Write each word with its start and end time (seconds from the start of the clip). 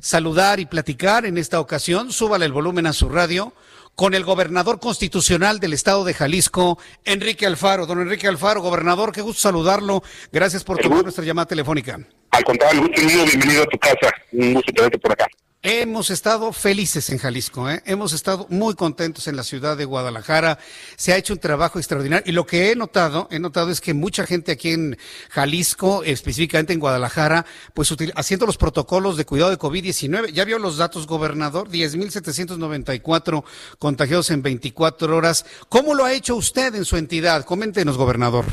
saludar 0.00 0.60
y 0.60 0.66
platicar 0.66 1.26
en 1.26 1.38
esta 1.38 1.60
ocasión, 1.60 2.12
súbale 2.12 2.46
el 2.46 2.52
volumen 2.52 2.86
a 2.86 2.92
su 2.92 3.08
radio, 3.08 3.52
con 3.94 4.14
el 4.14 4.24
gobernador 4.24 4.80
constitucional 4.80 5.60
del 5.60 5.74
estado 5.74 6.04
de 6.04 6.14
Jalisco, 6.14 6.78
Enrique 7.04 7.46
Alfaro. 7.46 7.86
Don 7.86 8.00
Enrique 8.00 8.26
Alfaro, 8.26 8.62
gobernador, 8.62 9.12
qué 9.12 9.20
gusto 9.20 9.42
saludarlo. 9.42 10.02
Gracias 10.32 10.64
por 10.64 10.78
tomar 10.78 11.02
nuestra 11.02 11.24
llamada 11.24 11.46
telefónica. 11.46 11.98
Al 12.30 12.44
contrario, 12.44 12.82
gusto 12.82 13.02
mío, 13.02 13.24
bienvenido 13.26 13.62
a 13.62 13.66
tu 13.66 13.78
casa. 13.78 14.14
Un 14.32 14.54
gusto 14.54 14.72
tenerte 14.72 14.98
por 14.98 15.12
acá. 15.12 15.26
Hemos 15.62 16.08
estado 16.08 16.54
felices 16.54 17.10
en 17.10 17.18
Jalisco, 17.18 17.68
¿eh? 17.68 17.82
hemos 17.84 18.14
estado 18.14 18.46
muy 18.48 18.74
contentos 18.74 19.28
en 19.28 19.36
la 19.36 19.42
ciudad 19.42 19.76
de 19.76 19.84
Guadalajara. 19.84 20.58
Se 20.96 21.12
ha 21.12 21.18
hecho 21.18 21.34
un 21.34 21.38
trabajo 21.38 21.78
extraordinario 21.78 22.24
y 22.24 22.32
lo 22.32 22.46
que 22.46 22.70
he 22.70 22.76
notado, 22.76 23.28
he 23.30 23.38
notado 23.38 23.70
es 23.70 23.82
que 23.82 23.92
mucha 23.92 24.24
gente 24.24 24.52
aquí 24.52 24.70
en 24.70 24.96
Jalisco, 25.28 26.02
específicamente 26.02 26.72
en 26.72 26.80
Guadalajara, 26.80 27.44
pues 27.74 27.94
haciendo 28.14 28.46
los 28.46 28.56
protocolos 28.56 29.18
de 29.18 29.26
cuidado 29.26 29.50
de 29.50 29.58
COVID-19. 29.58 30.32
Ya 30.32 30.46
vio 30.46 30.58
los 30.58 30.78
datos, 30.78 31.06
gobernador, 31.06 31.68
10.794 31.68 33.44
contagiados 33.78 34.30
en 34.30 34.40
24 34.40 35.14
horas. 35.14 35.44
¿Cómo 35.68 35.92
lo 35.92 36.06
ha 36.06 36.14
hecho 36.14 36.36
usted 36.36 36.74
en 36.74 36.86
su 36.86 36.96
entidad? 36.96 37.44
Coméntenos, 37.44 37.98
gobernador. 37.98 38.46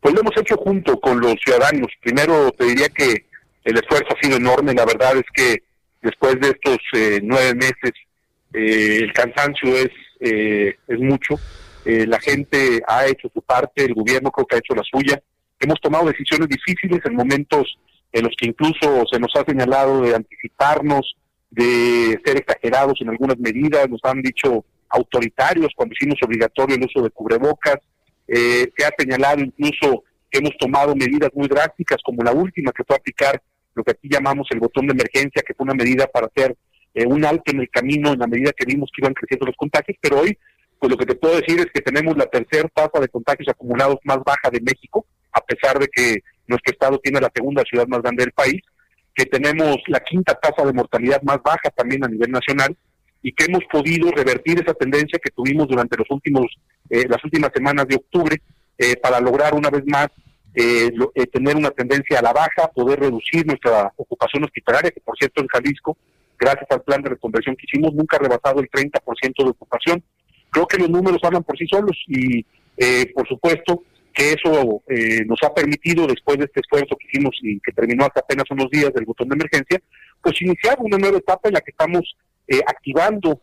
Pues 0.00 0.14
lo 0.14 0.22
hemos 0.22 0.34
hecho 0.38 0.56
junto 0.56 0.98
con 1.00 1.20
los 1.20 1.34
ciudadanos. 1.44 1.88
Primero 2.00 2.50
te 2.52 2.64
diría 2.64 2.88
que 2.88 3.26
el 3.64 3.76
esfuerzo 3.76 4.08
ha 4.16 4.22
sido 4.22 4.38
enorme. 4.38 4.72
La 4.72 4.86
verdad 4.86 5.14
es 5.18 5.26
que 5.34 5.67
después 6.02 6.38
de 6.40 6.48
estos 6.48 6.78
eh, 6.94 7.20
nueve 7.22 7.54
meses, 7.54 7.92
eh, 8.52 8.98
el 9.02 9.12
cansancio 9.12 9.76
es, 9.76 9.90
eh, 10.20 10.76
es 10.86 10.98
mucho. 10.98 11.38
la 11.84 12.20
gente 12.20 12.82
ha 12.86 13.06
hecho 13.06 13.30
su 13.32 13.40
parte, 13.40 13.84
el 13.84 13.94
gobierno 13.94 14.30
creo 14.30 14.46
que 14.46 14.56
ha 14.56 14.58
hecho 14.58 14.74
la 14.74 14.82
suya. 14.82 15.22
Hemos 15.58 15.80
tomado 15.80 16.06
decisiones 16.06 16.48
difíciles 16.48 17.00
en 17.04 17.14
momentos 17.14 17.78
en 18.12 18.24
los 18.24 18.34
que 18.36 18.48
incluso 18.48 19.04
se 19.10 19.18
nos 19.18 19.34
ha 19.36 19.44
señalado 19.44 20.02
de 20.02 20.14
anticiparnos, 20.14 21.16
de 21.50 22.20
ser 22.24 22.36
exagerados 22.36 23.00
en 23.00 23.08
algunas 23.08 23.38
medidas, 23.38 23.88
nos 23.88 24.00
han 24.04 24.20
dicho 24.20 24.66
autoritarios 24.90 25.72
cuando 25.74 25.94
hicimos 25.98 26.18
obligatorio 26.22 26.76
el 26.76 26.84
uso 26.84 27.02
de 27.02 27.10
cubrebocas, 27.10 27.78
se 28.26 28.84
ha 28.84 28.90
señalado 28.98 29.40
incluso 29.40 30.04
que 30.30 30.40
hemos 30.40 30.56
tomado 30.58 30.94
medidas 30.94 31.30
muy 31.32 31.48
drásticas, 31.48 32.02
como 32.04 32.22
la 32.22 32.32
última 32.32 32.72
que 32.72 32.84
fue 32.84 32.96
aplicar 32.96 33.40
lo 33.74 33.84
que 33.84 33.92
aquí 33.92 34.08
llamamos 34.10 34.48
el 34.50 34.60
botón 34.60 34.86
de 34.86 34.92
emergencia, 34.92 35.42
que 35.46 35.54
fue 35.54 35.64
una 35.64 35.74
medida 35.74 36.06
para 36.06 36.26
hacer 36.26 36.56
eh, 36.94 37.06
un 37.06 37.24
alto 37.24 37.52
en 37.52 37.60
el 37.60 37.70
camino 37.70 38.12
en 38.12 38.18
la 38.18 38.26
medida 38.26 38.52
que 38.52 38.66
vimos 38.66 38.90
que 38.94 39.02
iban 39.02 39.14
creciendo 39.14 39.46
los 39.46 39.56
contagios, 39.56 39.96
pero 40.00 40.20
hoy, 40.20 40.36
pues 40.78 40.90
lo 40.90 40.96
que 40.96 41.06
te 41.06 41.14
puedo 41.14 41.36
decir 41.36 41.60
es 41.60 41.66
que 41.72 41.80
tenemos 41.80 42.16
la 42.16 42.26
tercera 42.26 42.68
tasa 42.74 43.00
de 43.00 43.08
contagios 43.08 43.48
acumulados 43.48 43.98
más 44.04 44.18
baja 44.24 44.50
de 44.50 44.60
México, 44.60 45.06
a 45.32 45.40
pesar 45.40 45.78
de 45.78 45.88
que 45.88 46.18
nuestro 46.46 46.72
estado 46.72 46.98
tiene 46.98 47.20
la 47.20 47.30
segunda 47.34 47.62
ciudad 47.62 47.86
más 47.86 48.02
grande 48.02 48.24
del 48.24 48.32
país, 48.32 48.62
que 49.14 49.26
tenemos 49.26 49.76
la 49.88 50.00
quinta 50.00 50.34
tasa 50.34 50.64
de 50.64 50.72
mortalidad 50.72 51.20
más 51.22 51.38
baja 51.42 51.70
también 51.74 52.04
a 52.04 52.08
nivel 52.08 52.30
nacional 52.30 52.76
y 53.22 53.32
que 53.32 53.46
hemos 53.46 53.64
podido 53.70 54.10
revertir 54.12 54.60
esa 54.60 54.74
tendencia 54.74 55.18
que 55.22 55.30
tuvimos 55.30 55.66
durante 55.66 55.96
los 55.96 56.08
últimos 56.10 56.46
eh, 56.88 57.04
las 57.08 57.22
últimas 57.24 57.50
semanas 57.52 57.86
de 57.88 57.96
octubre 57.96 58.40
eh, 58.78 58.96
para 58.96 59.20
lograr 59.20 59.54
una 59.54 59.70
vez 59.70 59.82
más 59.86 60.08
eh, 60.54 60.90
eh, 61.14 61.26
tener 61.26 61.56
una 61.56 61.70
tendencia 61.70 62.18
a 62.18 62.22
la 62.22 62.32
baja, 62.32 62.68
poder 62.74 63.00
reducir 63.00 63.46
nuestra 63.46 63.92
ocupación 63.96 64.44
hospitalaria, 64.44 64.90
que 64.90 65.00
por 65.00 65.16
cierto 65.16 65.42
en 65.42 65.48
Jalisco, 65.48 65.96
gracias 66.38 66.66
al 66.70 66.82
plan 66.82 67.02
de 67.02 67.10
reconversión 67.10 67.54
que 67.56 67.66
hicimos, 67.68 67.94
nunca 67.94 68.16
ha 68.16 68.20
rebasado 68.20 68.60
el 68.60 68.70
30% 68.70 69.44
de 69.44 69.50
ocupación. 69.50 70.02
Creo 70.50 70.66
que 70.66 70.78
los 70.78 70.88
números 70.88 71.20
hablan 71.22 71.44
por 71.44 71.56
sí 71.58 71.66
solos 71.68 71.96
y 72.06 72.44
eh, 72.76 73.12
por 73.14 73.28
supuesto 73.28 73.84
que 74.14 74.32
eso 74.32 74.82
eh, 74.88 75.24
nos 75.26 75.38
ha 75.42 75.54
permitido, 75.54 76.06
después 76.06 76.38
de 76.38 76.46
este 76.46 76.60
esfuerzo 76.60 76.96
que 76.96 77.06
hicimos 77.06 77.36
y 77.42 77.60
que 77.60 77.72
terminó 77.72 78.04
hace 78.06 78.18
apenas 78.18 78.50
unos 78.50 78.68
días 78.70 78.92
del 78.92 79.04
botón 79.04 79.28
de 79.28 79.36
emergencia, 79.36 79.80
pues 80.20 80.40
iniciar 80.42 80.78
una 80.80 80.98
nueva 80.98 81.18
etapa 81.18 81.48
en 81.48 81.54
la 81.54 81.60
que 81.60 81.70
estamos 81.70 82.16
activando 82.66 83.42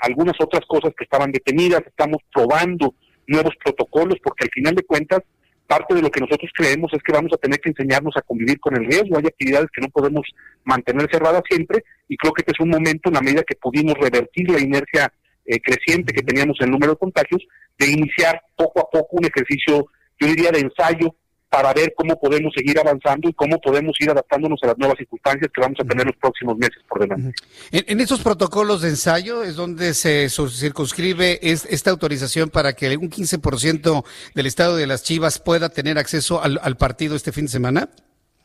algunas 0.00 0.34
otras 0.40 0.62
cosas 0.66 0.94
que 0.96 1.04
estaban 1.04 1.30
detenidas, 1.30 1.82
estamos 1.86 2.22
probando 2.32 2.94
nuevos 3.26 3.54
protocolos, 3.62 4.16
porque 4.24 4.44
al 4.44 4.50
final 4.50 4.74
de 4.74 4.84
cuentas 4.84 5.20
parte 5.66 5.94
de 5.94 6.02
lo 6.02 6.10
que 6.10 6.20
nosotros 6.20 6.50
creemos 6.54 6.92
es 6.92 7.02
que 7.02 7.12
vamos 7.12 7.32
a 7.32 7.36
tener 7.36 7.60
que 7.60 7.70
enseñarnos 7.70 8.16
a 8.16 8.22
convivir 8.22 8.60
con 8.60 8.76
el 8.76 8.86
riesgo. 8.86 9.16
Hay 9.16 9.26
actividades 9.26 9.70
que 9.72 9.80
no 9.80 9.88
podemos 9.88 10.26
mantener 10.64 11.08
cerradas 11.10 11.42
siempre 11.48 11.84
y 12.08 12.16
creo 12.16 12.32
que 12.32 12.42
este 12.42 12.52
es 12.52 12.60
un 12.60 12.70
momento, 12.70 13.08
en 13.08 13.14
la 13.14 13.20
medida 13.20 13.42
que 13.42 13.56
pudimos 13.56 13.94
revertir 13.94 14.50
la 14.50 14.60
inercia 14.60 15.12
eh, 15.46 15.60
creciente 15.60 16.12
que 16.12 16.22
teníamos 16.22 16.56
en 16.60 16.66
el 16.66 16.72
número 16.72 16.92
de 16.92 16.98
contagios, 16.98 17.42
de 17.78 17.90
iniciar 17.90 18.42
poco 18.56 18.80
a 18.80 18.90
poco 18.90 19.16
un 19.16 19.24
ejercicio, 19.24 19.86
yo 20.20 20.26
diría, 20.26 20.50
de 20.50 20.60
ensayo 20.60 21.14
para 21.52 21.74
ver 21.74 21.92
cómo 21.94 22.18
podemos 22.18 22.50
seguir 22.56 22.78
avanzando 22.78 23.28
y 23.28 23.34
cómo 23.34 23.60
podemos 23.60 23.94
ir 24.00 24.08
adaptándonos 24.08 24.58
a 24.62 24.68
las 24.68 24.78
nuevas 24.78 24.96
circunstancias 24.96 25.50
que 25.54 25.60
vamos 25.60 25.78
a 25.80 25.84
tener 25.84 26.06
los 26.06 26.16
próximos 26.16 26.56
meses 26.56 26.78
por 26.88 27.00
delante. 27.00 27.34
En, 27.70 27.84
en 27.88 28.00
estos 28.00 28.22
protocolos 28.22 28.80
de 28.80 28.88
ensayo 28.88 29.42
es 29.42 29.54
donde 29.54 29.92
se 29.92 30.30
circunscribe 30.30 31.40
esta 31.42 31.90
autorización 31.90 32.48
para 32.48 32.72
que 32.72 32.96
un 32.96 33.10
15% 33.10 34.02
del 34.34 34.46
estado 34.46 34.76
de 34.76 34.86
las 34.86 35.02
Chivas 35.02 35.38
pueda 35.40 35.68
tener 35.68 35.98
acceso 35.98 36.42
al, 36.42 36.76
partido 36.78 37.16
este 37.16 37.32
fin 37.32 37.44
de 37.44 37.50
semana. 37.50 37.90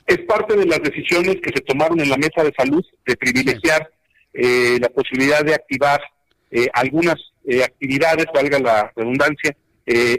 Es 0.06 0.19
parte 0.28 0.57
de 0.57 0.66
las 0.66 0.81
decisiones 0.81 1.38
que 1.41 1.53
se 1.56 1.62
tomaron 1.62 2.01
en 2.01 2.09
la 2.09 2.18
mesa 2.18 2.44
de 2.44 2.51
salud 2.57 2.84
de 3.06 3.16
privilegiar 3.16 3.89
eh, 4.34 4.79
la 4.81 4.89
posibilidad 4.89 5.45
de 5.45 5.53
activar 5.53 6.01
eh, 6.51 6.68
algunas 6.74 7.16
eh, 7.45 7.63
actividades, 7.63 8.25
valga 8.34 8.59
la 8.59 8.91
redundancia, 8.97 9.56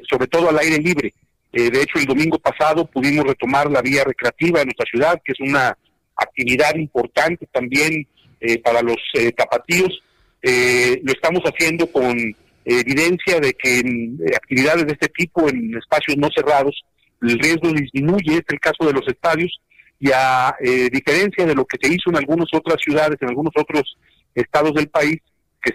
sobre 0.08 0.26
todo 0.28 0.48
al 0.48 0.58
aire 0.58 0.78
libre. 0.78 1.12
Eh, 1.52 1.70
de 1.70 1.82
hecho, 1.82 1.98
el 1.98 2.04
domingo 2.04 2.38
pasado 2.38 2.86
pudimos 2.86 3.24
retomar 3.24 3.70
la 3.70 3.80
vía 3.80 4.04
recreativa 4.04 4.60
de 4.60 4.66
nuestra 4.66 4.86
ciudad, 4.90 5.20
que 5.24 5.32
es 5.32 5.40
una 5.40 5.76
actividad 6.16 6.74
importante 6.74 7.48
también 7.52 8.06
eh, 8.40 8.60
para 8.60 8.82
los 8.82 8.96
eh, 9.14 9.32
tapatíos. 9.32 10.02
lo 10.42 11.12
estamos 11.12 11.42
haciendo 11.44 11.90
con 11.90 12.16
evidencia 12.64 13.40
de 13.40 13.54
que 13.54 13.80
en 13.80 14.18
actividades 14.36 14.86
de 14.86 14.92
este 14.92 15.08
tipo, 15.08 15.48
en 15.48 15.76
espacios 15.76 16.16
no 16.18 16.28
cerrados, 16.34 16.84
el 17.22 17.38
riesgo 17.38 17.72
disminuye, 17.72 18.34
es 18.34 18.44
el 18.48 18.60
caso 18.60 18.86
de 18.86 18.92
los 18.92 19.06
estadios, 19.08 19.58
y 19.98 20.10
a 20.14 20.54
diferencia 20.92 21.44
de 21.44 21.56
lo 21.56 21.64
que 21.64 21.78
se 21.80 21.92
hizo 21.92 22.10
en 22.10 22.16
algunas 22.16 22.46
otras 22.52 22.76
ciudades, 22.80 23.16
en 23.20 23.30
algunos 23.30 23.52
otros 23.56 23.96
estados 24.34 24.74
del 24.74 24.88
país, 24.88 25.18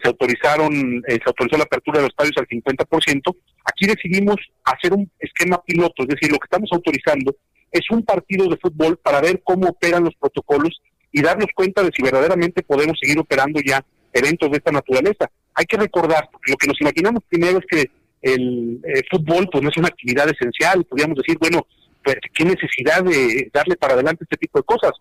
se 0.02 0.08
autorizaron, 0.08 1.04
se 1.08 1.22
autorizó 1.26 1.58
la 1.58 1.64
apertura 1.64 2.00
de 2.00 2.04
los 2.04 2.12
estadios 2.12 2.38
al 2.38 2.48
50%, 2.48 3.36
Aquí 3.66 3.86
decidimos 3.88 4.36
hacer 4.66 4.94
un 4.94 5.10
esquema 5.20 5.62
piloto, 5.64 6.04
es 6.04 6.10
decir, 6.10 6.32
lo 6.32 6.38
que 6.38 6.46
estamos 6.46 6.70
autorizando 6.74 7.36
es 7.72 7.90
un 7.90 8.04
partido 8.04 8.48
de 8.48 8.58
fútbol 8.58 8.98
para 8.98 9.22
ver 9.22 9.42
cómo 9.44 9.70
operan 9.70 10.04
los 10.04 10.16
protocolos 10.16 10.82
y 11.12 11.22
darnos 11.22 11.48
cuenta 11.56 11.82
de 11.82 11.92
si 11.96 12.04
verdaderamente 12.04 12.62
podemos 12.62 12.98
seguir 13.02 13.20
operando 13.20 13.60
ya 13.66 13.84
eventos 14.12 14.52
de 14.52 14.58
esta 14.58 14.72
naturaleza. 14.72 15.30
Hay 15.56 15.66
que 15.66 15.78
recordar, 15.78 16.30
lo 16.48 16.56
que 16.58 16.68
nos 16.68 16.80
imaginamos 16.82 17.24
primero 17.30 17.60
es 17.60 17.66
que 17.70 17.92
el 18.22 18.80
eh, 18.84 19.02
fútbol 19.10 19.48
pues 19.52 19.64
no 19.64 19.70
es 19.70 19.78
una 19.78 19.88
actividad 19.88 20.30
esencial, 20.30 20.84
podríamos 20.86 21.18
decir, 21.18 21.38
bueno, 21.40 21.66
pues, 22.04 22.18
qué 22.34 22.44
necesidad 22.44 23.04
de 23.04 23.50
darle 23.54 23.76
para 23.76 23.94
adelante 23.94 24.26
este 24.26 24.38
tipo 24.38 24.60
de 24.60 24.66
cosas. 24.66 24.92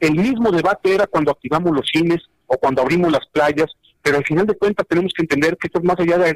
El 0.00 0.14
mismo 0.16 0.50
debate 0.50 0.94
era 0.94 1.06
cuando 1.06 1.30
activamos 1.30 1.72
los 1.72 1.86
cines 1.92 2.18
o 2.46 2.56
cuando 2.56 2.82
abrimos 2.82 3.12
las 3.12 3.26
playas 3.32 3.68
pero 4.08 4.20
al 4.20 4.24
final 4.24 4.46
de 4.46 4.56
cuentas 4.56 4.86
tenemos 4.88 5.12
que 5.14 5.20
entender 5.20 5.58
que 5.58 5.66
esto 5.66 5.80
es 5.80 5.84
más 5.84 6.00
allá 6.00 6.16
de, 6.16 6.34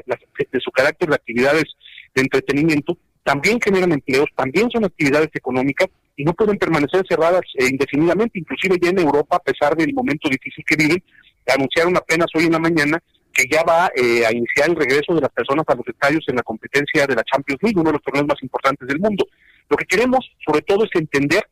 su 0.63 0.69
carácter 0.69 1.09
de 1.09 1.15
actividades 1.15 1.63
de 2.13 2.21
entretenimiento, 2.21 2.95
también 3.23 3.59
generan 3.59 3.91
empleos, 3.91 4.27
también 4.35 4.69
son 4.69 4.85
actividades 4.85 5.31
económicas 5.33 5.87
y 6.15 6.23
no 6.23 6.33
pueden 6.33 6.59
permanecer 6.59 7.03
cerradas 7.09 7.41
eh, 7.55 7.65
indefinidamente, 7.71 8.37
inclusive 8.37 8.77
ya 8.79 8.91
en 8.91 8.99
Europa, 8.99 9.37
a 9.37 9.39
pesar 9.39 9.75
del 9.75 9.91
momento 9.91 10.29
difícil 10.29 10.63
que 10.67 10.75
viven, 10.75 11.03
anunciaron 11.47 11.97
apenas 11.97 12.27
hoy 12.35 12.43
en 12.43 12.51
la 12.51 12.59
mañana 12.59 13.01
que 13.33 13.45
ya 13.51 13.63
va 13.63 13.89
eh, 13.95 14.23
a 14.23 14.31
iniciar 14.31 14.69
el 14.69 14.75
regreso 14.75 15.15
de 15.15 15.21
las 15.21 15.31
personas 15.31 15.65
a 15.67 15.73
los 15.73 15.87
estadios 15.87 16.23
en 16.27 16.35
la 16.35 16.43
competencia 16.43 17.07
de 17.07 17.15
la 17.15 17.23
Champions 17.23 17.63
League, 17.63 17.79
uno 17.79 17.89
de 17.89 17.93
los 17.93 18.03
torneos 18.03 18.27
más 18.27 18.43
importantes 18.43 18.87
del 18.87 18.99
mundo. 18.99 19.25
Lo 19.67 19.77
que 19.77 19.85
queremos, 19.85 20.19
sobre 20.45 20.61
todo, 20.61 20.85
es 20.85 20.91
entender 20.93 21.43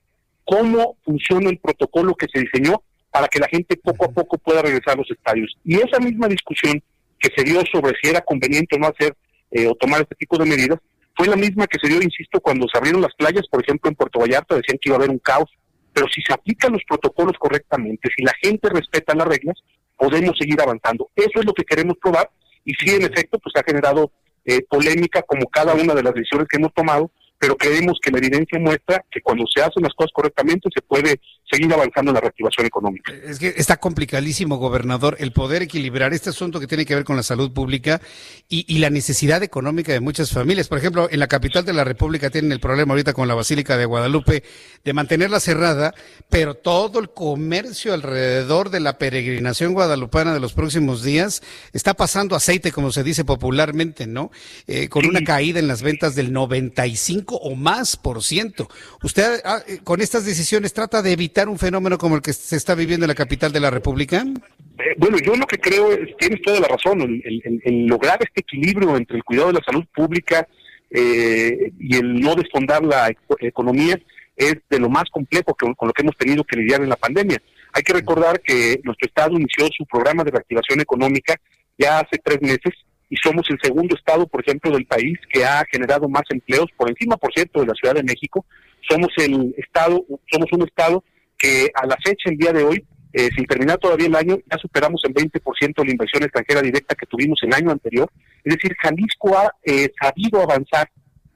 cómo 0.46 0.98
funciona 1.04 1.50
el 1.50 1.58
protocolo 1.58 2.14
que 2.14 2.28
se 2.32 2.42
diseñó 2.42 2.84
para 3.12 3.28
que 3.28 3.40
la 3.40 3.48
gente 3.48 3.78
poco 3.78 4.06
a 4.06 4.12
poco 4.12 4.38
pueda 4.38 4.62
regresar 4.62 4.94
a 4.94 4.98
los 4.98 5.12
estadios. 5.12 5.56
Y 5.64 5.76
esa 5.76 6.00
misma 6.00 6.28
discusión 6.28 6.82
que 7.20 7.30
se 7.36 7.44
dio 7.44 7.62
sobre 7.72 7.94
si 8.02 8.10
era 8.10 8.22
conveniente 8.22 8.76
o 8.76 8.80
no 8.80 8.88
hacer 8.88 9.16
eh, 9.52 9.68
o 9.68 9.76
tomar 9.76 10.02
este 10.02 10.16
tipo 10.16 10.38
de 10.38 10.46
medidas, 10.46 10.80
fue 11.16 11.28
la 11.28 11.36
misma 11.36 11.68
que 11.68 11.78
se 11.80 11.90
dio, 11.90 12.02
insisto, 12.02 12.40
cuando 12.40 12.68
se 12.72 12.78
abrieron 12.78 13.02
las 13.02 13.14
playas, 13.16 13.46
por 13.52 13.62
ejemplo, 13.62 13.90
en 13.90 13.96
Puerto 13.96 14.20
Vallarta 14.20 14.56
decían 14.56 14.80
que 14.82 14.90
iba 14.90 14.96
a 14.96 15.00
haber 15.00 15.10
un 15.10 15.20
caos, 15.20 15.50
pero 15.94 16.08
si 16.08 16.22
se 16.22 16.34
aplican 16.34 16.72
los 16.72 16.84
protocolos 16.88 17.38
correctamente, 17.38 18.10
si 18.16 18.24
la 18.24 18.34
gente 18.42 18.70
respeta 18.70 19.14
las 19.14 19.28
reglas, 19.28 19.58
podemos 19.98 20.38
seguir 20.38 20.60
avanzando. 20.62 21.10
Eso 21.16 21.40
es 21.40 21.46
lo 21.46 21.54
que 21.54 21.66
queremos 21.66 21.98
probar 22.02 22.30
y 22.64 22.74
sí, 22.74 22.96
en 22.96 23.04
efecto, 23.04 23.40
pues 23.40 23.54
ha 23.56 23.64
generado 23.64 24.12
eh, 24.46 24.62
polémica 24.68 25.22
como 25.24 25.48
cada 25.48 25.74
una 25.74 25.94
de 25.94 26.04
las 26.04 26.14
decisiones 26.14 26.48
que 26.48 26.58
hemos 26.58 26.74
tomado, 26.74 27.12
pero 27.42 27.58
creemos 27.58 27.98
que 28.00 28.12
la 28.12 28.20
evidencia 28.20 28.60
muestra 28.60 29.04
que 29.10 29.20
cuando 29.20 29.46
se 29.48 29.64
hacen 29.64 29.82
las 29.82 29.96
cosas 29.96 30.12
correctamente 30.14 30.70
se 30.72 30.80
puede 30.84 31.20
seguir 31.52 31.74
avanzando 31.74 32.12
en 32.12 32.16
la 32.16 32.22
reactivación 32.22 32.68
económica. 32.68 33.12
Es 33.26 33.40
que 33.40 33.56
está 33.58 33.78
complicadísimo, 33.78 34.58
gobernador, 34.58 35.18
el 35.20 35.34
poder 35.34 35.64
equilibrar 35.64 36.14
este 36.14 36.30
asunto 36.30 36.60
que 36.60 36.68
tiene 36.68 36.86
que 36.86 36.94
ver 36.94 37.04
con 37.04 37.16
la 37.16 37.24
salud 37.24 37.52
pública 37.52 38.00
y, 38.48 38.78
la 38.78 38.92
necesidad 38.92 39.42
económica 39.42 39.92
de 39.92 40.00
muchas 40.00 40.32
familias. 40.32 40.68
Por 40.68 40.78
ejemplo, 40.78 41.08
en 41.12 41.20
la 41.20 41.28
capital 41.28 41.66
de 41.66 41.74
la 41.74 41.84
República 41.84 42.30
tienen 42.30 42.52
el 42.52 42.60
problema 42.60 42.94
ahorita 42.94 43.14
con 43.14 43.28
la 43.28 43.34
Basílica 43.34 43.76
de 43.76 43.86
Guadalupe 43.86 44.44
de 44.84 44.94
mantenerla 44.94 45.40
cerrada, 45.40 45.96
pero 46.30 46.54
todo 46.54 47.00
el 47.00 47.10
comercio 47.10 47.94
alrededor 47.94 48.70
de 48.70 48.82
la 48.82 49.00
peregrinación 49.00 49.74
guadalupana 49.74 50.34
de 50.34 50.40
los 50.40 50.54
próximos 50.54 51.04
días 51.04 51.42
está 51.74 51.96
pasando 51.96 52.36
aceite, 52.36 52.72
como 52.72 52.92
se 52.92 53.04
dice 53.04 53.26
popularmente, 53.26 54.06
¿no? 54.06 54.32
Eh, 54.68 54.90
con 54.90 55.06
una 55.06 55.24
caída 55.24 55.60
en 55.60 55.68
las 55.68 55.82
ventas 55.82 56.16
del 56.16 56.34
95 56.34 57.31
o 57.36 57.56
más 57.56 57.98
por 57.98 58.24
ciento. 58.24 58.68
Usted 59.04 59.42
ah, 59.44 59.60
eh, 59.68 59.80
con 59.84 60.02
estas 60.02 60.26
decisiones 60.26 60.74
trata 60.74 61.02
de 61.02 61.12
evitar 61.12 61.50
un 61.50 61.58
fenómeno 61.58 61.98
como 61.98 62.16
el 62.16 62.22
que 62.22 62.34
se 62.34 62.56
está 62.56 62.76
viviendo 62.76 63.06
en 63.06 63.10
la 63.10 63.16
capital 63.16 63.52
de 63.52 63.60
la 63.60 63.70
República? 63.70 64.24
Eh, 64.24 64.96
bueno, 64.98 65.18
yo 65.24 65.36
lo 65.36 65.46
que 65.46 65.58
creo 65.58 65.92
es, 65.92 66.16
tienes 66.18 66.42
toda 66.42 66.60
la 66.60 66.68
razón, 66.68 67.02
el, 67.02 67.86
lograr 67.86 68.20
este 68.22 68.42
equilibrio 68.42 68.96
entre 68.96 69.18
el 69.18 69.24
cuidado 69.24 69.48
de 69.48 69.54
la 69.54 69.64
salud 69.66 69.86
pública 69.94 70.48
eh, 70.90 71.72
y 71.80 71.96
el 71.96 72.20
no 72.20 72.36
desfondar 72.36 72.84
la 72.84 73.12
economía 73.40 74.00
es 74.36 74.56
de 74.70 74.80
lo 74.80 74.90
más 74.90 75.06
complejo 75.12 75.54
que, 75.54 75.74
con 75.76 75.88
lo 75.88 75.94
que 75.94 76.02
hemos 76.02 76.18
tenido 76.18 76.44
que 76.44 76.58
lidiar 76.58 76.82
en 76.82 76.90
la 76.90 76.96
pandemia. 76.96 77.42
Hay 77.74 77.84
que 77.84 77.94
recordar 77.94 78.42
que 78.42 78.82
nuestro 78.84 79.08
Estado 79.08 79.32
inició 79.34 79.68
su 79.76 79.86
programa 79.86 80.24
de 80.24 80.32
reactivación 80.32 80.82
económica 80.82 81.36
ya 81.78 82.00
hace 82.00 82.18
tres 82.24 82.42
meses 82.42 82.74
y 83.12 83.18
somos 83.18 83.46
el 83.50 83.60
segundo 83.62 83.94
Estado, 83.94 84.26
por 84.26 84.42
ejemplo, 84.42 84.72
del 84.72 84.86
país 84.86 85.20
que 85.30 85.44
ha 85.44 85.66
generado 85.70 86.08
más 86.08 86.24
empleos, 86.30 86.68
por 86.78 86.90
encima, 86.90 87.18
por 87.18 87.34
cierto, 87.34 87.60
de 87.60 87.68
la 87.68 87.74
Ciudad 87.74 87.94
de 87.94 88.04
México. 88.04 88.46
Somos 88.90 89.10
el 89.18 89.54
Estado, 89.58 90.06
somos 90.32 90.48
un 90.54 90.62
Estado 90.64 91.04
que 91.38 91.70
a 91.74 91.86
la 91.86 91.98
fecha, 92.02 92.30
el 92.30 92.38
día 92.38 92.54
de 92.54 92.64
hoy, 92.64 92.86
eh, 93.12 93.30
sin 93.36 93.46
terminar 93.46 93.80
todavía 93.80 94.08
el 94.08 94.16
año, 94.16 94.38
ya 94.50 94.58
superamos 94.58 95.02
el 95.04 95.14
20% 95.14 95.84
la 95.84 95.92
inversión 95.92 96.24
extranjera 96.24 96.62
directa 96.62 96.96
que 96.96 97.06
tuvimos 97.06 97.38
el 97.44 97.54
año 97.54 97.72
anterior. 97.72 98.10
Es 98.46 98.56
decir, 98.56 98.74
Jalisco 98.82 99.38
ha 99.38 99.52
eh, 99.66 99.92
sabido 100.02 100.42
avanzar 100.42 100.90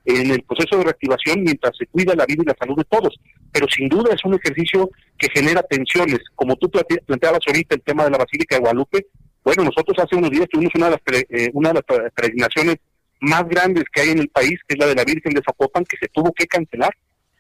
en 0.06 0.32
el 0.32 0.44
proceso 0.44 0.78
de 0.78 0.86
reactivación 0.86 1.44
mientras 1.44 1.76
se 1.78 1.88
cuida 1.88 2.16
la 2.16 2.26
vida 2.26 2.44
y 2.44 2.48
la 2.48 2.56
salud 2.58 2.78
de 2.78 2.86
todos. 2.86 3.20
Pero 3.52 3.68
sin 3.68 3.90
duda 3.90 4.14
es 4.14 4.24
un 4.24 4.36
ejercicio 4.36 4.90
que 5.18 5.28
genera 5.30 5.62
tensiones. 5.64 6.20
Como 6.36 6.56
tú 6.56 6.72
planteabas 6.72 7.42
ahorita 7.46 7.76
el 7.76 7.82
tema 7.82 8.06
de 8.06 8.12
la 8.12 8.20
Basílica 8.20 8.56
de 8.56 8.62
Guadalupe, 8.62 9.08
bueno, 9.46 9.64
nosotros 9.64 9.96
hace 10.00 10.16
unos 10.16 10.32
días 10.32 10.48
tuvimos 10.52 10.74
una 10.76 10.90
de 10.90 10.92
las, 10.92 11.24
eh, 11.30 11.50
una 11.54 11.70
de 11.70 11.76
las 11.76 12.12
peregrinaciones 12.12 12.78
más 13.22 13.48
grandes 13.48 13.84
que 13.94 14.02
hay 14.02 14.10
en 14.10 14.20
el 14.20 14.28
país, 14.30 14.60
que 14.68 14.74
es 14.74 14.80
la 14.80 14.88
de 14.88 14.96
la 14.96 15.04
Virgen 15.04 15.34
de 15.34 15.42
Zapopan, 15.46 15.86
que 15.86 15.98
se 15.98 16.08
tuvo 16.08 16.34
que 16.34 16.48
cancelar. 16.48 16.92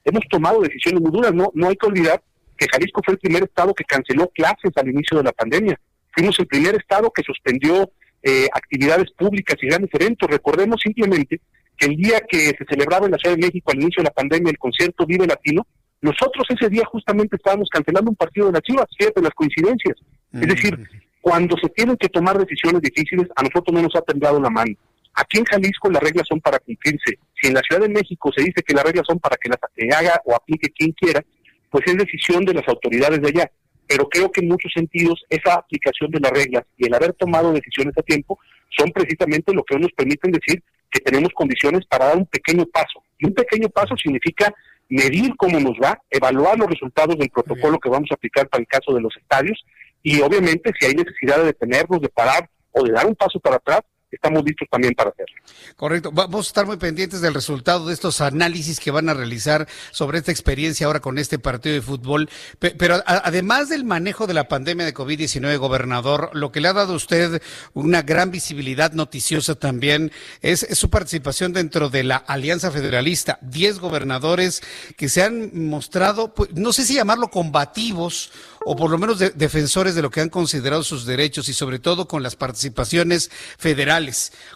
Hemos 0.03 0.23
tomado 0.29 0.61
decisiones 0.61 1.01
muy 1.01 1.11
duras, 1.11 1.33
no, 1.33 1.51
no 1.55 1.67
hay 1.67 1.75
que 1.75 1.87
olvidar 1.87 2.21
que 2.57 2.67
Jalisco 2.71 3.01
fue 3.03 3.15
el 3.15 3.19
primer 3.19 3.43
estado 3.43 3.73
que 3.73 3.83
canceló 3.83 4.27
clases 4.27 4.71
al 4.75 4.87
inicio 4.87 5.17
de 5.17 5.23
la 5.23 5.31
pandemia. 5.31 5.79
Fuimos 6.13 6.39
el 6.39 6.47
primer 6.47 6.75
estado 6.75 7.11
que 7.11 7.23
suspendió 7.23 7.91
eh, 8.21 8.47
actividades 8.53 9.11
públicas 9.11 9.57
y 9.61 9.67
grandes 9.67 9.89
eventos. 9.93 10.29
Recordemos 10.29 10.79
simplemente 10.81 11.41
que 11.75 11.87
el 11.87 11.97
día 11.97 12.21
que 12.21 12.53
se 12.57 12.65
celebraba 12.69 13.07
en 13.07 13.13
la 13.13 13.17
Ciudad 13.17 13.35
de 13.35 13.45
México 13.45 13.71
al 13.71 13.81
inicio 13.81 14.01
de 14.01 14.09
la 14.09 14.13
pandemia 14.13 14.51
el 14.51 14.57
concierto 14.57 15.05
Vive 15.05 15.27
Latino, 15.27 15.67
nosotros 16.01 16.45
ese 16.49 16.69
día 16.69 16.83
justamente 16.85 17.35
estábamos 17.35 17.67
cancelando 17.69 18.11
un 18.11 18.15
partido 18.15 18.47
de 18.47 18.53
la 18.53 18.61
Chivas, 18.61 18.85
fíjate 18.97 19.21
las 19.21 19.33
coincidencias. 19.33 19.97
Es 20.33 20.47
decir, 20.47 20.77
cuando 21.25 21.57
se 21.57 21.69
tienen 21.69 21.97
que 21.97 22.07
tomar 22.07 22.37
decisiones 22.37 22.83
difíciles, 22.83 23.27
a 23.35 23.41
nosotros 23.41 23.73
no 23.73 23.81
nos 23.81 23.95
ha 23.95 24.01
temblado 24.01 24.39
la 24.39 24.51
mano. 24.51 24.75
Aquí 25.15 25.39
en 25.39 25.45
Jalisco 25.45 25.89
las 25.89 26.03
reglas 26.03 26.27
son 26.29 26.39
para 26.39 26.59
cumplirse. 26.59 27.17
Si 27.41 27.47
en 27.47 27.55
la 27.55 27.61
Ciudad 27.61 27.81
de 27.81 27.89
México 27.89 28.31
se 28.31 28.43
dice 28.43 28.61
que 28.61 28.75
las 28.75 28.83
reglas 28.83 29.07
son 29.07 29.17
para 29.17 29.35
que 29.35 29.49
las 29.49 29.57
haga 29.97 30.21
o 30.23 30.35
aplique 30.35 30.69
quien 30.69 30.91
quiera, 30.91 31.25
pues 31.71 31.83
es 31.87 31.97
decisión 31.97 32.45
de 32.45 32.53
las 32.53 32.67
autoridades 32.67 33.19
de 33.23 33.29
allá. 33.29 33.51
Pero 33.87 34.07
creo 34.07 34.31
que 34.31 34.41
en 34.41 34.49
muchos 34.49 34.71
sentidos 34.71 35.19
esa 35.27 35.55
aplicación 35.55 36.11
de 36.11 36.19
las 36.19 36.31
reglas 36.31 36.63
y 36.77 36.85
el 36.85 36.93
haber 36.93 37.13
tomado 37.13 37.51
decisiones 37.53 37.97
a 37.97 38.03
tiempo 38.03 38.37
son 38.77 38.91
precisamente 38.91 39.51
lo 39.51 39.63
que 39.63 39.79
nos 39.79 39.91
permiten 39.93 40.31
decir 40.31 40.61
que 40.91 40.99
tenemos 40.99 41.31
condiciones 41.33 41.87
para 41.87 42.05
dar 42.05 42.17
un 42.17 42.27
pequeño 42.27 42.67
paso. 42.67 43.01
Y 43.17 43.25
un 43.25 43.33
pequeño 43.33 43.69
paso 43.69 43.97
significa 43.97 44.53
medir 44.89 45.33
cómo 45.37 45.59
nos 45.59 45.73
va, 45.83 45.99
evaluar 46.11 46.59
los 46.59 46.69
resultados 46.69 47.17
del 47.17 47.31
protocolo 47.31 47.79
que 47.79 47.89
vamos 47.89 48.11
a 48.11 48.13
aplicar 48.13 48.47
para 48.47 48.61
el 48.61 48.67
caso 48.67 48.93
de 48.93 49.01
los 49.01 49.17
estadios 49.17 49.65
y 50.05 50.21
obviamente 50.21 50.71
si 50.79 50.85
hay 50.85 50.93
necesidad 50.93 51.37
de 51.37 51.45
detenernos, 51.45 51.99
de 51.99 52.09
parar 52.09 52.47
o 52.71 52.83
de 52.83 52.91
dar 52.91 53.07
un 53.07 53.15
paso 53.15 53.39
para 53.39 53.55
atrás, 53.55 53.81
estamos 54.15 54.43
listos 54.43 54.67
también 54.69 54.93
para 54.93 55.11
hacerlo. 55.11 55.35
Correcto. 55.75 56.11
Vamos 56.11 56.47
a 56.47 56.49
estar 56.49 56.65
muy 56.65 56.77
pendientes 56.77 57.21
del 57.21 57.33
resultado 57.33 57.87
de 57.87 57.93
estos 57.93 58.21
análisis 58.21 58.79
que 58.79 58.91
van 58.91 59.09
a 59.09 59.13
realizar 59.13 59.67
sobre 59.91 60.17
esta 60.17 60.31
experiencia 60.31 60.87
ahora 60.87 60.99
con 60.99 61.17
este 61.17 61.39
partido 61.39 61.75
de 61.75 61.81
fútbol. 61.81 62.29
Pero 62.59 63.03
además 63.05 63.69
del 63.69 63.83
manejo 63.83 64.27
de 64.27 64.33
la 64.33 64.47
pandemia 64.47 64.85
de 64.85 64.93
COVID-19, 64.93 65.57
gobernador, 65.57 66.29
lo 66.33 66.51
que 66.51 66.61
le 66.61 66.67
ha 66.67 66.73
dado 66.73 66.93
a 66.93 66.97
usted 66.97 67.41
una 67.73 68.01
gran 68.01 68.31
visibilidad 68.31 68.93
noticiosa 68.93 69.55
también 69.55 70.11
es, 70.41 70.65
su 70.71 70.89
participación 70.89 71.53
dentro 71.53 71.89
de 71.89 72.03
la 72.03 72.17
Alianza 72.17 72.71
Federalista. 72.71 73.39
Diez 73.41 73.79
gobernadores 73.79 74.61
que 74.97 75.09
se 75.09 75.23
han 75.23 75.67
mostrado, 75.67 76.33
pues, 76.33 76.53
no 76.53 76.73
sé 76.73 76.85
si 76.85 76.95
llamarlo 76.95 77.29
combativos 77.29 78.31
o 78.67 78.75
por 78.75 78.89
lo 78.89 78.97
menos 78.97 79.19
defensores 79.19 79.93
de 79.93 80.01
lo 80.01 80.09
que 80.09 80.21
han 80.21 80.29
considerado 80.29 80.83
sus 80.83 81.05
derechos 81.05 81.49
y 81.49 81.53
sobre 81.53 81.77
todo 81.77 82.07
con 82.07 82.23
las 82.23 82.35
participaciones 82.35 83.29
federales. 83.59 84.04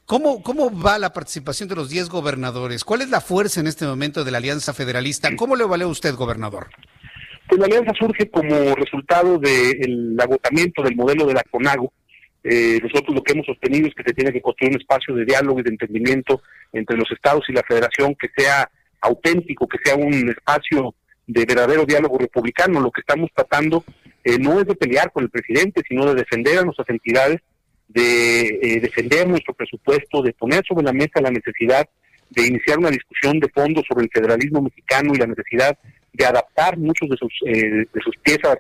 ¿Cómo, 0.06 0.44
cómo 0.44 0.72
va 0.72 0.98
la 1.00 1.14
participación 1.14 1.70
de 1.70 1.76
los 1.76 1.90
10 1.90 2.10
gobernadores? 2.10 2.84
¿Cuál 2.84 3.02
es 3.02 3.10
la 3.10 3.22
fuerza 3.22 3.60
en 3.60 3.68
este 3.68 3.86
momento 3.86 4.24
de 4.24 4.32
la 4.32 4.38
Alianza 4.38 4.74
Federalista? 4.74 5.36
¿Cómo 5.36 5.56
le 5.56 5.66
vale 5.66 5.86
usted, 5.86 6.16
gobernador? 6.16 6.68
Pues 7.48 7.60
la 7.60 7.66
alianza 7.66 7.94
surge 7.98 8.30
como 8.30 8.76
resultado 8.76 9.40
del 9.40 10.16
agotamiento 10.20 10.84
del 10.84 10.96
modelo 10.96 11.26
de 11.26 11.34
la 11.34 11.44
CONAGO. 11.50 11.92
Eh, 12.44 12.80
nosotros 12.84 13.16
lo 13.16 13.24
que 13.24 13.34
hemos 13.34 13.48
sostenido 13.48 13.88
es 13.88 13.96
que 13.96 14.04
se 14.04 14.14
tiene 14.14 14.32
que 14.32 14.42
construir 14.42 14.74
un 14.74 14.82
espacio 14.82 15.16
de 15.16 15.26
diálogo 15.26 15.60
y 15.60 15.64
de 15.64 15.72
entendimiento 15.72 16.42
entre 16.72 16.96
los 16.96 17.12
estados 17.12 17.44
y 17.50 17.54
la 17.54 17.64
federación 17.68 18.16
que 18.16 18.30
sea 18.38 18.70
auténtico, 19.02 19.68
que 19.68 19.80
sea 19.84 19.96
un 19.96 20.30
espacio 20.30 20.94
de 21.26 21.46
verdadero 21.46 21.86
diálogo 21.86 22.18
republicano. 22.18 22.80
Lo 22.80 22.92
que 22.92 23.02
estamos 23.02 23.30
tratando 23.34 23.84
eh, 24.24 24.38
no 24.38 24.60
es 24.60 24.68
de 24.68 24.76
pelear 24.76 25.12
con 25.12 25.24
el 25.24 25.30
presidente, 25.30 25.82
sino 25.88 26.06
de 26.06 26.16
defender 26.16 26.60
a 26.60 26.64
nuestras 26.64 26.90
entidades, 26.90 27.40
de 27.90 28.60
eh, 28.62 28.80
defender 28.80 29.28
nuestro 29.28 29.54
presupuesto, 29.54 30.22
de 30.22 30.34
poner 30.34 30.64
sobre 30.66 30.86
la 30.86 30.94
mesa 30.94 31.22
la 31.22 31.32
necesidad 31.32 31.88
de 32.30 32.48
iniciar 32.48 32.78
una 32.78 32.92
discusión 32.92 33.40
de 33.40 33.50
fondo 33.50 33.82
sobre 33.88 34.06
el 34.06 34.12
federalismo 34.14 34.62
mexicano 34.62 35.12
y 35.14 35.18
la 35.18 35.26
necesidad 35.28 35.78
de 36.14 36.26
adaptar 36.26 36.78
muchos 36.78 37.10
de 37.10 37.18
sus, 37.18 37.34
eh, 37.46 37.86
de 37.92 38.02
sus 38.02 38.16
piezas 38.18 38.58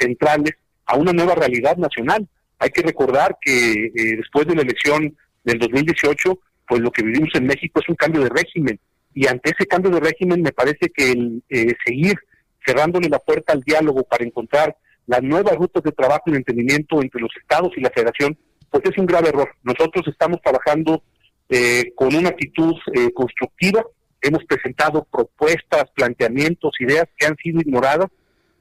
centrales 0.00 0.54
a 0.86 0.96
una 0.96 1.12
nueva 1.12 1.34
realidad 1.34 1.76
nacional. 1.76 2.26
Hay 2.58 2.70
que 2.70 2.80
recordar 2.80 3.36
que 3.42 3.90
después 4.16 4.46
de 4.46 4.54
la 4.54 4.62
elección 4.62 5.14
del 5.44 5.58
2018, 5.58 6.38
pues 6.66 6.80
lo 6.80 6.90
que 6.90 7.02
vivimos 7.02 7.28
en 7.34 7.44
México 7.44 7.80
es 7.80 7.88
un 7.90 7.94
cambio 7.94 8.22
de 8.22 8.30
régimen 8.30 8.80
y 9.16 9.26
ante 9.28 9.50
ese 9.50 9.66
cambio 9.66 9.90
de 9.90 10.00
régimen 10.00 10.42
me 10.42 10.52
parece 10.52 10.90
que 10.94 11.12
el 11.12 11.42
eh, 11.48 11.74
seguir 11.84 12.16
cerrándole 12.64 13.08
la 13.08 13.18
puerta 13.18 13.54
al 13.54 13.62
diálogo 13.62 14.02
para 14.04 14.24
encontrar 14.24 14.76
las 15.06 15.22
nuevas 15.22 15.56
rutas 15.56 15.82
de 15.82 15.92
trabajo 15.92 16.24
y 16.26 16.34
entendimiento 16.34 17.00
entre 17.00 17.22
los 17.22 17.30
estados 17.40 17.72
y 17.76 17.80
la 17.80 17.90
federación, 17.90 18.36
pues 18.70 18.84
es 18.84 18.98
un 18.98 19.06
grave 19.06 19.28
error. 19.28 19.50
Nosotros 19.62 20.06
estamos 20.08 20.40
trabajando 20.42 21.02
eh, 21.48 21.92
con 21.94 22.14
una 22.14 22.30
actitud 22.30 22.74
eh, 22.94 23.12
constructiva, 23.12 23.84
hemos 24.20 24.44
presentado 24.44 25.06
propuestas, 25.10 25.84
planteamientos, 25.94 26.72
ideas 26.80 27.06
que 27.16 27.26
han 27.26 27.36
sido 27.36 27.60
ignoradas, 27.60 28.08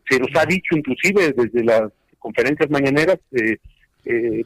se 0.09 0.19
nos 0.19 0.29
ha 0.35 0.45
dicho 0.45 0.75
inclusive 0.75 1.33
desde 1.33 1.63
las 1.63 1.91
conferencias 2.19 2.69
mañaneras, 2.69 3.17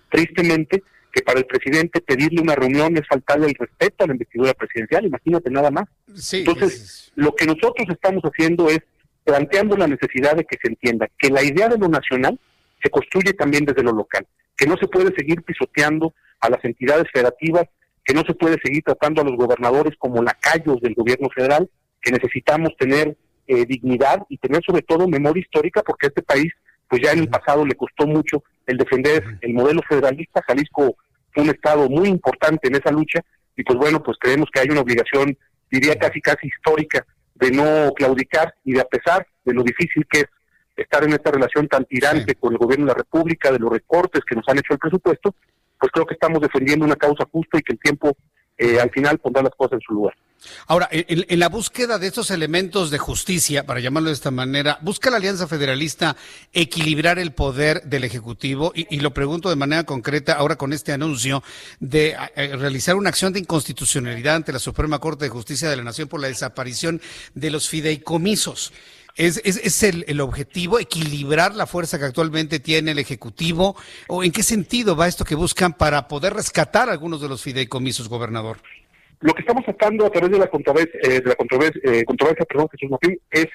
tristemente, 0.09 0.81
que 1.11 1.21
para 1.21 1.39
el 1.39 1.45
presidente 1.45 2.01
pedirle 2.01 2.41
una 2.41 2.55
reunión 2.55 2.95
es 2.97 3.07
faltarle 3.07 3.47
el 3.47 3.55
respeto 3.55 4.03
a 4.03 4.07
la 4.07 4.13
investidura 4.13 4.53
presidencial, 4.53 5.05
imagínate 5.05 5.49
nada 5.49 5.71
más. 5.71 5.85
Entonces, 6.31 7.11
lo 7.15 7.35
que 7.35 7.45
nosotros 7.45 7.87
estamos 7.89 8.23
haciendo 8.23 8.69
es 8.69 8.79
planteando 9.23 9.75
la 9.75 9.87
necesidad 9.87 10.35
de 10.35 10.45
que 10.45 10.57
se 10.61 10.69
entienda 10.69 11.07
que 11.17 11.29
la 11.29 11.43
idea 11.43 11.67
de 11.67 11.77
lo 11.77 11.87
nacional 11.87 12.39
se 12.81 12.89
construye 12.89 13.33
también 13.33 13.65
desde 13.65 13.83
lo 13.83 13.91
local, 13.91 14.25
que 14.59 14.67
no 14.67 14.75
se 14.77 14.87
puede 14.87 15.15
seguir 15.15 15.41
pisoteando 15.43 16.13
a 16.41 16.49
las 16.49 16.63
entidades 16.65 17.05
federativas, 17.13 17.63
que 18.03 18.13
no 18.13 18.23
se 18.25 18.33
puede 18.33 18.57
seguir 18.61 18.83
tratando 18.83 19.21
a 19.21 19.23
los 19.25 19.37
gobernadores 19.37 19.97
como 19.97 20.21
lacayos 20.21 20.81
del 20.81 20.95
gobierno 20.95 21.29
federal, 21.33 21.69
que 22.01 22.11
necesitamos 22.11 22.75
tener 22.77 23.15
eh, 23.47 23.65
dignidad 23.65 24.23
y 24.27 24.37
tener 24.37 24.61
sobre 24.65 24.81
todo 24.81 25.07
memoria 25.07 25.41
histórica, 25.41 25.81
porque 25.81 26.07
este 26.07 26.21
país 26.21 26.51
pues 26.89 27.01
ya 27.03 27.11
en 27.11 27.19
el 27.19 27.29
pasado 27.29 27.65
le 27.65 27.75
costó 27.75 28.05
mucho 28.05 28.43
el 28.65 28.77
defender 28.77 29.23
el 29.41 29.53
modelo 29.53 29.81
federalista. 29.87 30.43
Jalisco 30.45 30.97
fue 31.31 31.43
un 31.43 31.49
estado 31.49 31.87
muy 31.87 32.09
importante 32.09 32.67
en 32.67 32.75
esa 32.75 32.91
lucha 32.91 33.23
y 33.55 33.63
pues 33.63 33.77
bueno, 33.77 34.03
pues 34.03 34.17
creemos 34.19 34.49
que 34.51 34.59
hay 34.59 34.69
una 34.69 34.81
obligación, 34.81 35.37
diría 35.71 35.95
casi 35.97 36.19
casi 36.19 36.47
histórica, 36.47 37.05
de 37.35 37.51
no 37.51 37.93
claudicar 37.93 38.53
y 38.65 38.73
de 38.73 38.81
a 38.81 38.85
pesar 38.85 39.25
de 39.45 39.53
lo 39.53 39.63
difícil 39.63 40.05
que 40.09 40.21
es 40.21 40.25
estar 40.81 41.03
en 41.03 41.13
esta 41.13 41.31
relación 41.31 41.67
tan 41.67 41.85
tirante 41.85 42.35
con 42.35 42.53
el 42.53 42.57
gobierno 42.57 42.85
de 42.85 42.91
la 42.91 42.97
República, 42.97 43.51
de 43.51 43.59
los 43.59 43.71
recortes 43.71 44.23
que 44.23 44.35
nos 44.35 44.47
han 44.47 44.57
hecho 44.57 44.73
el 44.73 44.79
presupuesto, 44.79 45.35
pues 45.79 45.91
creo 45.91 46.05
que 46.05 46.13
estamos 46.13 46.41
defendiendo 46.41 46.85
una 46.85 46.95
causa 46.95 47.25
justa 47.31 47.57
y 47.57 47.61
que 47.61 47.73
el 47.73 47.79
tiempo 47.79 48.15
eh, 48.57 48.79
al 48.79 48.89
final 48.91 49.19
pondrá 49.19 49.41
las 49.41 49.55
cosas 49.55 49.73
en 49.73 49.81
su 49.81 49.93
lugar. 49.93 50.15
Ahora, 50.67 50.87
en, 50.91 51.39
la 51.39 51.49
búsqueda 51.49 51.97
de 51.97 52.07
estos 52.07 52.31
elementos 52.31 52.91
de 52.91 52.97
justicia, 52.97 53.65
para 53.65 53.79
llamarlo 53.79 54.09
de 54.09 54.13
esta 54.13 54.31
manera, 54.31 54.77
¿busca 54.81 55.09
la 55.09 55.17
Alianza 55.17 55.47
Federalista 55.47 56.15
equilibrar 56.53 57.19
el 57.19 57.33
poder 57.33 57.83
del 57.83 58.03
Ejecutivo? 58.03 58.71
Y, 58.75 58.99
lo 58.99 59.13
pregunto 59.13 59.49
de 59.49 59.55
manera 59.55 59.83
concreta 59.83 60.33
ahora 60.33 60.57
con 60.57 60.71
este 60.73 60.93
anuncio 60.93 61.43
de 61.79 62.15
eh, 62.35 62.55
realizar 62.55 62.95
una 62.95 63.09
acción 63.09 63.33
de 63.33 63.39
inconstitucionalidad 63.39 64.35
ante 64.35 64.53
la 64.53 64.59
Suprema 64.59 64.99
Corte 64.99 65.25
de 65.25 65.29
Justicia 65.29 65.69
de 65.69 65.77
la 65.77 65.83
Nación 65.83 66.07
por 66.07 66.21
la 66.21 66.27
desaparición 66.27 67.01
de 67.33 67.51
los 67.51 67.67
fideicomisos. 67.67 68.71
¿Es, 69.19 69.41
es, 69.43 69.83
el, 69.83 70.05
el, 70.07 70.21
objetivo 70.21 70.79
equilibrar 70.79 71.53
la 71.53 71.67
fuerza 71.67 71.99
que 71.99 72.05
actualmente 72.05 72.61
tiene 72.61 72.91
el 72.91 72.99
Ejecutivo? 72.99 73.75
¿O 74.07 74.23
en 74.23 74.31
qué 74.31 74.43
sentido 74.43 74.95
va 74.95 75.09
esto 75.09 75.25
que 75.25 75.35
buscan 75.35 75.73
para 75.73 76.07
poder 76.07 76.33
rescatar 76.33 76.89
algunos 76.89 77.21
de 77.21 77.27
los 77.27 77.43
fideicomisos, 77.43 78.07
gobernador? 78.07 78.59
Lo 79.19 79.33
que 79.33 79.41
estamos 79.41 79.65
sacando 79.65 80.05
a 80.05 80.09
través 80.09 80.31
de 80.31 80.39
la 80.39 80.47
controversia, 80.47 80.97
eh, 81.03 81.19
de 81.19 81.29
la 81.29 81.35
controversia, 81.35 81.81
eh, 81.83 82.05
controversia 82.05 82.45
perdón, 82.45 82.69
Jesús 82.71 82.89
Martín, 82.89 83.19
es 83.29 83.47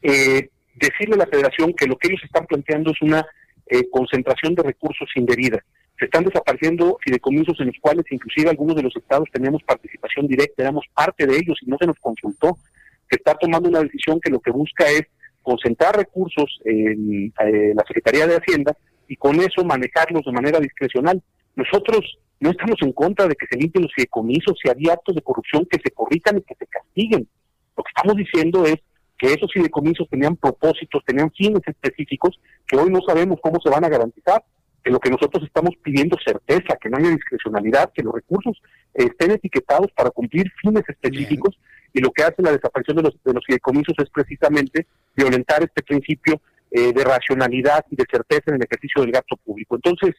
eh, 0.00 0.48
decirle 0.76 1.16
a 1.16 1.18
la 1.18 1.26
Federación 1.26 1.74
que 1.74 1.86
lo 1.86 1.98
que 1.98 2.08
ellos 2.08 2.22
están 2.24 2.46
planteando 2.46 2.92
es 2.92 3.02
una 3.02 3.26
eh, 3.66 3.90
concentración 3.90 4.54
de 4.54 4.62
recursos 4.62 5.10
indebida. 5.14 5.62
Se 5.98 6.06
están 6.06 6.24
desapareciendo 6.24 6.96
fideicomisos 7.04 7.60
en 7.60 7.66
los 7.66 7.76
cuales 7.82 8.06
inclusive 8.10 8.48
algunos 8.48 8.76
de 8.76 8.82
los 8.82 8.96
estados 8.96 9.28
teníamos 9.30 9.62
participación 9.62 10.26
directa, 10.26 10.62
éramos 10.62 10.86
parte 10.94 11.26
de 11.26 11.36
ellos 11.36 11.58
y 11.60 11.66
no 11.66 11.76
se 11.78 11.86
nos 11.86 11.98
consultó. 11.98 12.56
Se 13.12 13.16
está 13.16 13.34
tomando 13.34 13.68
una 13.68 13.82
decisión 13.82 14.18
que 14.22 14.30
lo 14.30 14.40
que 14.40 14.50
busca 14.50 14.86
es 14.86 15.02
concentrar 15.42 15.94
recursos 15.94 16.58
en 16.64 17.30
la 17.36 17.84
Secretaría 17.86 18.26
de 18.26 18.36
Hacienda 18.36 18.74
y 19.06 19.16
con 19.16 19.38
eso 19.38 19.62
manejarlos 19.66 20.24
de 20.24 20.32
manera 20.32 20.58
discrecional. 20.58 21.22
Nosotros 21.54 22.00
no 22.40 22.50
estamos 22.50 22.76
en 22.80 22.92
contra 22.92 23.28
de 23.28 23.34
que 23.34 23.44
se 23.50 23.58
limpien 23.58 23.82
los 23.82 23.92
fideicomisos, 23.92 24.56
si 24.62 24.70
había 24.70 24.94
actos 24.94 25.14
de 25.14 25.20
corrupción 25.20 25.66
que 25.70 25.78
se 25.84 25.90
corrijan 25.90 26.38
y 26.38 26.42
que 26.42 26.54
se 26.54 26.66
castiguen. 26.66 27.28
Lo 27.76 27.84
que 27.84 27.90
estamos 27.94 28.16
diciendo 28.16 28.64
es 28.64 28.76
que 29.18 29.34
esos 29.34 29.52
fideicomisos 29.52 30.08
tenían 30.08 30.36
propósitos, 30.36 31.04
tenían 31.04 31.30
fines 31.32 31.60
específicos 31.66 32.40
que 32.66 32.78
hoy 32.78 32.88
no 32.88 33.00
sabemos 33.06 33.38
cómo 33.42 33.60
se 33.60 33.68
van 33.68 33.84
a 33.84 33.90
garantizar. 33.90 34.42
Que 34.82 34.90
lo 34.90 34.98
que 34.98 35.10
nosotros 35.10 35.44
estamos 35.44 35.74
pidiendo 35.82 36.16
certeza, 36.24 36.78
que 36.80 36.88
no 36.88 36.96
haya 36.96 37.10
discrecionalidad, 37.10 37.92
que 37.94 38.02
los 38.02 38.14
recursos 38.14 38.60
estén 38.94 39.32
etiquetados 39.32 39.92
para 39.92 40.10
cumplir 40.10 40.50
fines 40.62 40.82
específicos 40.88 41.58
y 41.92 42.00
lo 42.00 42.10
que 42.10 42.22
hace 42.22 42.42
la 42.42 42.52
desaparición 42.52 42.96
de 42.96 43.02
los, 43.04 43.14
de 43.24 43.32
los 43.32 43.44
fideicomisos 43.44 43.94
es 43.98 44.10
precisamente 44.10 44.86
violentar 45.16 45.62
este 45.62 45.82
principio 45.82 46.40
eh, 46.70 46.92
de 46.92 47.04
racionalidad 47.04 47.84
y 47.90 47.96
de 47.96 48.04
certeza 48.10 48.44
en 48.46 48.54
el 48.54 48.62
ejercicio 48.62 49.02
del 49.02 49.12
gasto 49.12 49.36
público. 49.36 49.76
Entonces, 49.76 50.14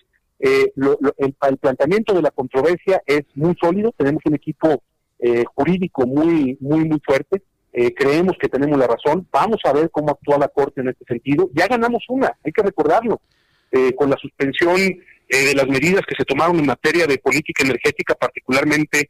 eh, 0.46 0.74
el, 1.20 1.34
planteamiento 1.56 2.13
de 2.13 2.22
la 2.22 2.32
controversia 2.32 3.01
es 3.06 3.22
muy 3.36 3.56
sólido, 3.62 3.94
tenemos 3.98 4.22
un 4.25 4.36
equipo 4.36 4.84
eh, 5.20 5.46
jurídico 5.56 6.06
muy, 6.06 6.58
muy, 6.60 6.84
muy 6.84 7.00
fuerte, 7.06 7.44
eh, 7.72 7.94
creemos 7.94 8.36
que 8.38 8.50
tenemos 8.50 8.77
la 8.77 8.88
razón, 8.88 9.25
vamos 9.32 9.60
a 9.63 9.72
ver 9.72 9.89
cómo 9.89 10.12
actúa 10.12 10.38
la 10.38 10.50
Corte 10.50 10.82
en 10.82 10.89
este 10.89 11.06
sentido, 11.06 11.50
ya 11.53 11.68
ganamos 11.68 12.03
una, 12.10 12.38
hay 12.44 12.51
que 12.51 12.62
recordarlo, 12.62 13.22
con 13.96 14.08
la 14.08 14.18
suspensión 14.18 14.75
de 14.77 15.53
las 15.56 15.68
medidas 15.68 16.03
que 16.08 16.13
se 16.15 16.25
tomaron 16.25 16.60
en 16.60 16.68
materia 16.68 17.08
de 17.08 17.18
política 17.18 17.63
energética, 17.63 18.13
particularmente 18.13 19.10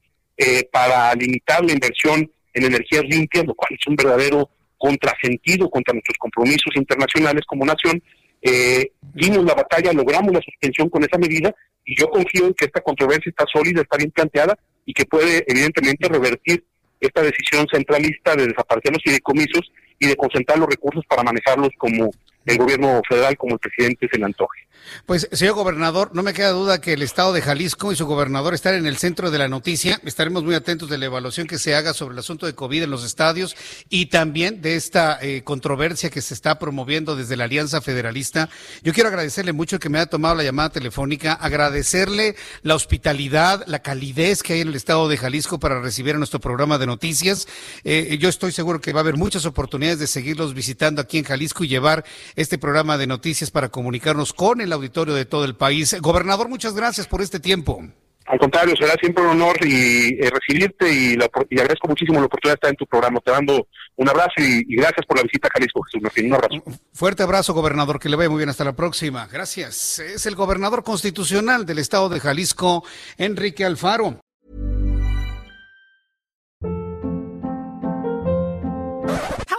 para 0.71 1.13
limitar 1.15 1.65
la 1.65 1.73
inversión 1.73 2.31
en 2.53 2.65
energías 2.65 3.03
limpias, 3.03 3.45
lo 3.45 3.55
cual 3.55 3.77
es 3.77 3.87
un 3.87 3.95
verdadero 3.95 4.49
contrasentido 4.77 5.69
contra 5.69 5.93
nuestros 5.93 6.17
compromisos 6.17 6.75
internacionales 6.75 7.43
como 7.47 7.65
nación, 7.65 8.01
eh, 8.41 8.91
dimos 9.13 9.45
la 9.45 9.53
batalla, 9.53 9.93
logramos 9.93 10.33
la 10.33 10.41
suspensión 10.41 10.89
con 10.89 11.03
esa 11.03 11.17
medida 11.17 11.55
y 11.85 11.97
yo 11.97 12.09
confío 12.09 12.47
en 12.47 12.53
que 12.53 12.65
esta 12.65 12.81
controversia 12.81 13.29
está 13.29 13.45
sólida, 13.51 13.81
está 13.81 13.97
bien 13.97 14.11
planteada 14.11 14.57
y 14.85 14.93
que 14.93 15.05
puede 15.05 15.45
evidentemente 15.47 16.09
revertir 16.09 16.65
esta 16.99 17.21
decisión 17.21 17.65
centralista 17.71 18.35
de 18.35 18.47
desaparecer 18.47 18.91
los 18.91 19.03
fideicomisos 19.03 19.71
y 19.99 20.07
de 20.07 20.15
concentrar 20.15 20.57
los 20.59 20.67
recursos 20.67 21.03
para 21.07 21.23
manejarlos 21.23 21.69
como 21.77 22.11
el 22.45 22.57
gobierno 22.57 23.01
federal, 23.07 23.37
como 23.37 23.53
el 23.53 23.59
presidente 23.59 24.07
se 24.11 24.17
le 24.17 24.25
antoje. 24.25 24.63
Pues, 25.05 25.27
señor 25.31 25.55
gobernador, 25.55 26.11
no 26.13 26.23
me 26.23 26.33
queda 26.33 26.51
duda 26.51 26.81
que 26.81 26.93
el 26.93 27.01
estado 27.01 27.33
de 27.33 27.41
Jalisco 27.41 27.91
y 27.91 27.95
su 27.95 28.05
gobernador 28.05 28.53
están 28.53 28.75
en 28.75 28.85
el 28.85 28.97
centro 28.97 29.31
de 29.31 29.37
la 29.37 29.47
noticia. 29.47 29.99
Estaremos 30.05 30.43
muy 30.43 30.55
atentos 30.55 30.89
de 30.89 30.97
la 30.97 31.05
evaluación 31.05 31.47
que 31.47 31.57
se 31.57 31.75
haga 31.75 31.93
sobre 31.93 32.13
el 32.13 32.19
asunto 32.19 32.45
de 32.45 32.55
COVID 32.55 32.83
en 32.83 32.89
los 32.89 33.03
estadios 33.03 33.55
y 33.89 34.07
también 34.07 34.61
de 34.61 34.75
esta 34.75 35.19
eh, 35.21 35.43
controversia 35.43 36.09
que 36.09 36.21
se 36.21 36.33
está 36.33 36.59
promoviendo 36.59 37.15
desde 37.15 37.37
la 37.37 37.45
Alianza 37.45 37.81
Federalista. 37.81 38.49
Yo 38.81 38.93
quiero 38.93 39.09
agradecerle 39.09 39.53
mucho 39.53 39.79
que 39.79 39.89
me 39.89 39.97
haya 39.97 40.07
tomado 40.07 40.35
la 40.35 40.43
llamada 40.43 40.69
telefónica, 40.69 41.33
agradecerle 41.33 42.35
la 42.61 42.75
hospitalidad, 42.75 43.63
la 43.67 43.79
calidez 43.79 44.43
que 44.43 44.53
hay 44.53 44.61
en 44.61 44.69
el 44.69 44.75
estado 44.75 45.07
de 45.09 45.17
Jalisco 45.17 45.59
para 45.59 45.81
recibir 45.81 46.15
a 46.15 46.17
nuestro 46.17 46.39
programa 46.39 46.77
de 46.77 46.87
noticias. 46.87 47.47
Eh, 47.83 48.17
yo 48.19 48.29
estoy 48.29 48.51
seguro 48.51 48.81
que 48.81 48.93
va 48.93 48.99
a 48.99 49.03
haber 49.03 49.17
muchas 49.17 49.45
oportunidades 49.45 49.99
de 49.99 50.07
seguirlos 50.07 50.53
visitando 50.53 51.01
aquí 51.01 51.17
en 51.17 51.23
Jalisco 51.23 51.63
y 51.63 51.67
llevar 51.67 52.05
este 52.35 52.57
programa 52.57 52.97
de 52.97 53.07
noticias 53.07 53.51
para 53.51 53.69
comunicarnos 53.69 54.33
con 54.33 54.61
el 54.61 54.73
auditorio 54.73 55.13
de 55.13 55.25
todo 55.25 55.45
el 55.45 55.55
país. 55.55 55.95
Gobernador, 56.01 56.49
muchas 56.49 56.73
gracias 56.73 57.07
por 57.07 57.21
este 57.21 57.39
tiempo. 57.39 57.83
Al 58.25 58.39
contrario, 58.39 58.73
será 58.77 58.93
siempre 59.01 59.23
un 59.23 59.31
honor 59.31 59.57
y, 59.65 60.17
eh, 60.19 60.29
recibirte 60.29 60.91
y, 60.91 61.13
agradezco 61.59 61.89
muchísimo 61.89 62.19
la 62.19 62.27
oportunidad 62.27 62.53
de 62.53 62.55
estar 62.55 62.69
en 62.69 62.77
tu 62.77 62.85
programa. 62.85 63.19
Te 63.19 63.31
mando 63.31 63.67
un 63.97 64.09
abrazo 64.09 64.33
y, 64.37 64.63
gracias 64.75 65.05
por 65.05 65.17
la 65.17 65.23
visita 65.23 65.49
a 65.49 65.51
Jalisco, 65.51 65.81
Jesús 65.83 66.25
Un 66.25 66.33
abrazo. 66.33 66.63
Fuerte 66.93 67.23
abrazo, 67.23 67.53
gobernador, 67.53 67.99
que 67.99 68.07
le 68.07 68.15
vaya 68.15 68.29
muy 68.29 68.37
bien. 68.37 68.49
Hasta 68.49 68.63
la 68.63 68.75
próxima. 68.75 69.27
Gracias. 69.27 69.99
Es 69.99 70.25
el 70.25 70.35
gobernador 70.35 70.83
constitucional 70.83 71.65
del 71.65 71.79
estado 71.79 72.07
de 72.07 72.21
Jalisco, 72.21 72.85
Enrique 73.17 73.65
Alfaro. 73.65 74.21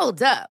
Hold 0.00 0.22
up. 0.22 0.53